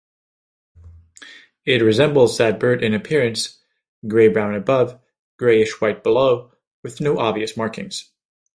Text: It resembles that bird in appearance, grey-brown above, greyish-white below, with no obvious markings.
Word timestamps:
It 1.63 1.83
resembles 1.83 2.35
that 2.39 2.59
bird 2.59 2.83
in 2.83 2.95
appearance, 2.95 3.59
grey-brown 4.07 4.55
above, 4.55 4.99
greyish-white 5.37 6.01
below, 6.01 6.53
with 6.81 7.01
no 7.01 7.19
obvious 7.19 7.55
markings. 7.55 8.09